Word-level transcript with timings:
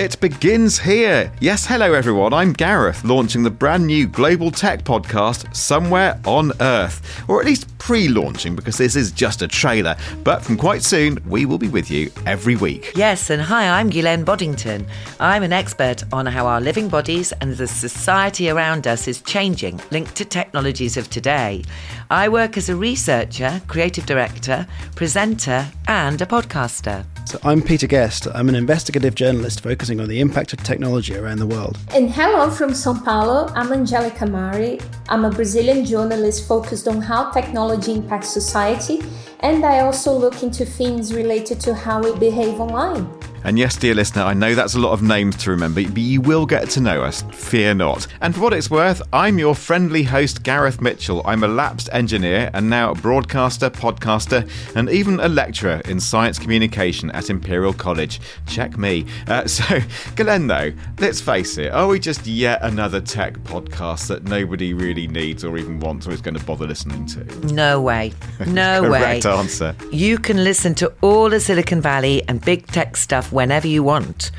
It 0.00 0.18
begins 0.18 0.78
here. 0.78 1.30
Yes, 1.42 1.66
hello 1.66 1.92
everyone. 1.92 2.32
I'm 2.32 2.54
Gareth, 2.54 3.04
launching 3.04 3.42
the 3.42 3.50
brand 3.50 3.86
new 3.86 4.06
global 4.06 4.50
tech 4.50 4.82
podcast, 4.82 5.54
Somewhere 5.54 6.18
on 6.24 6.52
Earth, 6.62 7.22
or 7.28 7.38
at 7.38 7.44
least 7.44 7.76
pre 7.76 8.08
launching 8.08 8.56
because 8.56 8.78
this 8.78 8.96
is 8.96 9.12
just 9.12 9.42
a 9.42 9.46
trailer. 9.46 9.94
But 10.24 10.42
from 10.42 10.56
quite 10.56 10.82
soon, 10.82 11.18
we 11.26 11.44
will 11.44 11.58
be 11.58 11.68
with 11.68 11.90
you 11.90 12.10
every 12.24 12.56
week. 12.56 12.92
Yes, 12.96 13.28
and 13.28 13.42
hi, 13.42 13.68
I'm 13.68 13.90
Ghislaine 13.90 14.24
Boddington. 14.24 14.86
I'm 15.20 15.42
an 15.42 15.52
expert 15.52 16.02
on 16.14 16.24
how 16.24 16.46
our 16.46 16.62
living 16.62 16.88
bodies 16.88 17.32
and 17.42 17.54
the 17.58 17.68
society 17.68 18.48
around 18.48 18.86
us 18.86 19.06
is 19.06 19.20
changing, 19.20 19.82
linked 19.90 20.14
to 20.14 20.24
technologies 20.24 20.96
of 20.96 21.10
today. 21.10 21.62
I 22.08 22.30
work 22.30 22.56
as 22.56 22.70
a 22.70 22.74
researcher, 22.74 23.60
creative 23.68 24.06
director, 24.06 24.66
presenter, 24.94 25.68
and 25.88 26.22
a 26.22 26.24
podcaster. 26.26 27.04
So 27.30 27.38
I'm 27.44 27.62
Peter 27.62 27.86
Guest. 27.86 28.26
I'm 28.34 28.48
an 28.48 28.56
investigative 28.56 29.14
journalist 29.14 29.60
focusing 29.60 30.00
on 30.00 30.08
the 30.08 30.18
impact 30.18 30.52
of 30.52 30.64
technology 30.64 31.14
around 31.14 31.38
the 31.38 31.46
world. 31.46 31.78
And 31.94 32.10
hello 32.10 32.50
from 32.50 32.74
Sao 32.74 32.92
Paulo. 32.92 33.46
I'm 33.54 33.72
Angelica 33.72 34.26
Mari. 34.26 34.80
I'm 35.08 35.24
a 35.24 35.30
Brazilian 35.30 35.84
journalist 35.84 36.48
focused 36.48 36.88
on 36.88 37.00
how 37.00 37.30
technology 37.30 37.92
impacts 37.92 38.30
society, 38.30 39.04
and 39.38 39.64
I 39.64 39.78
also 39.78 40.12
look 40.12 40.42
into 40.42 40.66
things 40.66 41.14
related 41.14 41.60
to 41.60 41.72
how 41.72 42.02
we 42.02 42.18
behave 42.18 42.58
online. 42.58 43.08
And 43.44 43.58
yes, 43.58 43.76
dear 43.76 43.94
listener, 43.94 44.22
I 44.22 44.34
know 44.34 44.54
that's 44.54 44.74
a 44.74 44.78
lot 44.78 44.92
of 44.92 45.02
names 45.02 45.36
to 45.38 45.50
remember, 45.50 45.82
but 45.82 45.98
you 45.98 46.20
will 46.20 46.44
get 46.46 46.68
to 46.70 46.80
know 46.80 47.02
us, 47.02 47.22
fear 47.32 47.74
not. 47.74 48.06
And 48.20 48.34
for 48.34 48.42
what 48.42 48.52
it's 48.52 48.70
worth, 48.70 49.00
I'm 49.12 49.38
your 49.38 49.54
friendly 49.54 50.02
host, 50.02 50.42
Gareth 50.42 50.80
Mitchell. 50.80 51.22
I'm 51.24 51.42
a 51.42 51.48
lapsed 51.48 51.88
engineer 51.92 52.50
and 52.52 52.68
now 52.68 52.90
a 52.90 52.94
broadcaster, 52.94 53.70
podcaster, 53.70 54.48
and 54.76 54.90
even 54.90 55.20
a 55.20 55.28
lecturer 55.28 55.80
in 55.86 56.00
science 56.00 56.38
communication 56.38 57.10
at 57.12 57.30
Imperial 57.30 57.72
College. 57.72 58.20
Check 58.46 58.76
me. 58.76 59.06
Uh, 59.26 59.46
so, 59.46 59.80
Ghislaine, 60.16 60.46
though, 60.46 60.72
let's 60.98 61.20
face 61.20 61.56
it, 61.58 61.72
are 61.72 61.88
we 61.88 61.98
just 61.98 62.26
yet 62.26 62.58
another 62.62 63.00
tech 63.00 63.34
podcast 63.38 64.08
that 64.08 64.24
nobody 64.24 64.74
really 64.74 65.06
needs 65.06 65.44
or 65.44 65.56
even 65.56 65.80
wants 65.80 66.06
or 66.06 66.12
is 66.12 66.20
going 66.20 66.36
to 66.36 66.44
bother 66.44 66.66
listening 66.66 67.06
to? 67.06 67.24
No 67.52 67.80
way. 67.80 68.12
No 68.50 68.82
Correct 68.82 69.24
way. 69.24 69.32
answer. 69.32 69.76
You 69.92 70.18
can 70.18 70.42
listen 70.42 70.74
to 70.76 70.92
all 71.02 71.28
the 71.30 71.38
Silicon 71.38 71.80
Valley 71.80 72.22
and 72.26 72.40
big 72.40 72.66
tech 72.66 72.96
stuff 72.96 73.29
whenever 73.32 73.66
you 73.66 73.82
want. 73.82 74.30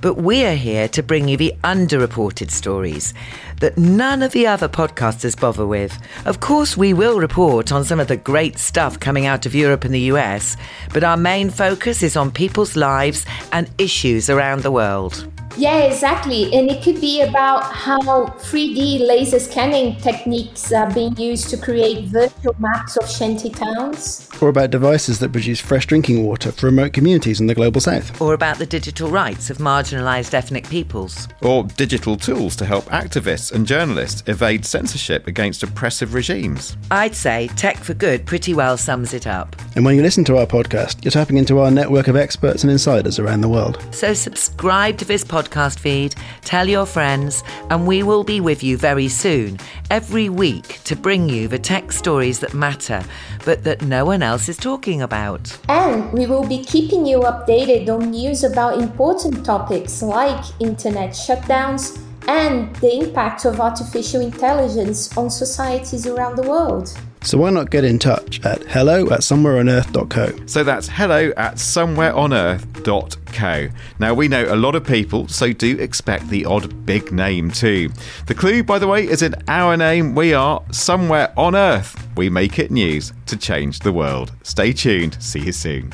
But 0.00 0.14
we're 0.14 0.56
here 0.56 0.88
to 0.88 1.02
bring 1.02 1.28
you 1.28 1.36
the 1.36 1.54
underreported 1.62 2.50
stories 2.50 3.12
that 3.60 3.76
none 3.76 4.22
of 4.22 4.32
the 4.32 4.46
other 4.46 4.68
podcasters 4.68 5.38
bother 5.38 5.66
with. 5.66 5.98
Of 6.24 6.40
course, 6.40 6.76
we 6.76 6.94
will 6.94 7.20
report 7.20 7.70
on 7.70 7.84
some 7.84 8.00
of 8.00 8.08
the 8.08 8.16
great 8.16 8.58
stuff 8.58 8.98
coming 8.98 9.26
out 9.26 9.44
of 9.44 9.54
Europe 9.54 9.84
and 9.84 9.94
the 9.94 10.12
US, 10.12 10.56
but 10.94 11.04
our 11.04 11.18
main 11.18 11.50
focus 11.50 12.02
is 12.02 12.16
on 12.16 12.30
people's 12.30 12.76
lives 12.76 13.26
and 13.52 13.70
issues 13.78 14.30
around 14.30 14.62
the 14.62 14.72
world. 14.72 15.26
Yeah, 15.60 15.80
exactly. 15.80 16.54
And 16.54 16.70
it 16.70 16.82
could 16.82 17.02
be 17.02 17.20
about 17.20 17.64
how 17.64 18.00
3D 18.00 19.06
laser 19.06 19.38
scanning 19.38 19.94
techniques 20.00 20.72
are 20.72 20.90
being 20.90 21.14
used 21.18 21.50
to 21.50 21.58
create 21.58 22.06
virtual 22.06 22.56
maps 22.58 22.96
of 22.96 23.06
shanty 23.06 23.50
towns. 23.50 24.26
Or 24.40 24.48
about 24.48 24.70
devices 24.70 25.18
that 25.18 25.32
produce 25.32 25.60
fresh 25.60 25.84
drinking 25.84 26.24
water 26.24 26.50
for 26.50 26.64
remote 26.64 26.94
communities 26.94 27.42
in 27.42 27.46
the 27.46 27.54
global 27.54 27.82
south. 27.82 28.18
Or 28.22 28.32
about 28.32 28.56
the 28.56 28.64
digital 28.64 29.10
rights 29.10 29.50
of 29.50 29.58
marginalised 29.58 30.32
ethnic 30.32 30.66
peoples. 30.70 31.28
Or 31.42 31.64
digital 31.64 32.16
tools 32.16 32.56
to 32.56 32.64
help 32.64 32.86
activists 32.86 33.52
and 33.52 33.66
journalists 33.66 34.22
evade 34.28 34.64
censorship 34.64 35.26
against 35.26 35.62
oppressive 35.62 36.14
regimes. 36.14 36.78
I'd 36.90 37.14
say 37.14 37.48
Tech 37.56 37.76
for 37.76 37.92
Good 37.92 38.24
pretty 38.24 38.54
well 38.54 38.78
sums 38.78 39.12
it 39.12 39.26
up. 39.26 39.59
And 39.76 39.84
when 39.84 39.94
you 39.94 40.02
listen 40.02 40.24
to 40.24 40.36
our 40.36 40.46
podcast, 40.46 41.04
you're 41.04 41.12
tapping 41.12 41.36
into 41.36 41.60
our 41.60 41.70
network 41.70 42.08
of 42.08 42.16
experts 42.16 42.64
and 42.64 42.72
insiders 42.72 43.18
around 43.18 43.40
the 43.40 43.48
world. 43.48 43.82
So 43.92 44.14
subscribe 44.14 44.98
to 44.98 45.04
this 45.04 45.22
podcast 45.22 45.78
feed, 45.78 46.14
tell 46.42 46.68
your 46.68 46.86
friends, 46.86 47.44
and 47.70 47.86
we 47.86 48.02
will 48.02 48.24
be 48.24 48.40
with 48.40 48.64
you 48.64 48.76
very 48.76 49.08
soon, 49.08 49.58
every 49.90 50.28
week, 50.28 50.80
to 50.84 50.96
bring 50.96 51.28
you 51.28 51.46
the 51.46 51.58
tech 51.58 51.92
stories 51.92 52.40
that 52.40 52.52
matter, 52.52 53.04
but 53.44 53.62
that 53.62 53.82
no 53.82 54.04
one 54.04 54.22
else 54.22 54.48
is 54.48 54.56
talking 54.56 55.02
about. 55.02 55.56
And 55.68 56.12
we 56.12 56.26
will 56.26 56.46
be 56.46 56.64
keeping 56.64 57.06
you 57.06 57.20
updated 57.20 57.88
on 57.88 58.10
news 58.10 58.42
about 58.42 58.80
important 58.80 59.44
topics 59.46 60.02
like 60.02 60.44
internet 60.60 61.10
shutdowns 61.10 61.98
and 62.30 62.74
the 62.76 63.00
impact 63.00 63.44
of 63.44 63.60
artificial 63.60 64.20
intelligence 64.20 65.16
on 65.16 65.28
societies 65.28 66.06
around 66.06 66.36
the 66.36 66.48
world. 66.48 66.96
So 67.22 67.38
why 67.38 67.50
not 67.50 67.70
get 67.70 67.84
in 67.84 67.98
touch 67.98 68.40
at 68.44 68.62
hello 68.62 69.10
at 69.10 69.20
somewhereonearth.co. 69.20 70.46
So 70.46 70.64
that's 70.64 70.88
hello 70.88 71.32
at 71.36 71.56
somewhereonearth.co. 71.56 73.68
Now, 73.98 74.14
we 74.14 74.28
know 74.28 74.44
a 74.44 74.56
lot 74.56 74.74
of 74.74 74.84
people, 74.84 75.28
so 75.28 75.52
do 75.52 75.78
expect 75.78 76.28
the 76.28 76.46
odd 76.46 76.86
big 76.86 77.12
name 77.12 77.50
too. 77.50 77.90
The 78.26 78.34
clue, 78.34 78.62
by 78.62 78.78
the 78.78 78.86
way, 78.86 79.06
is 79.06 79.20
in 79.22 79.34
our 79.48 79.76
name. 79.76 80.14
We 80.14 80.32
are 80.32 80.62
Somewhere 80.70 81.34
on 81.36 81.54
Earth. 81.56 82.08
We 82.16 82.30
make 82.30 82.60
it 82.60 82.70
news 82.70 83.12
to 83.26 83.36
change 83.36 83.80
the 83.80 83.92
world. 83.92 84.32
Stay 84.44 84.72
tuned. 84.72 85.20
See 85.20 85.40
you 85.40 85.52
soon. 85.52 85.92